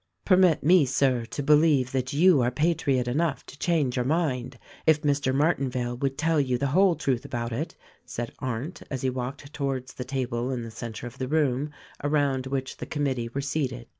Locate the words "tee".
13.17-13.29